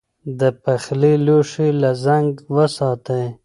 د 0.39 0.41
پخلي 0.63 1.13
لوښي 1.25 1.69
له 1.81 1.91
زنګ 2.05 2.29
وساتئ. 2.55 3.25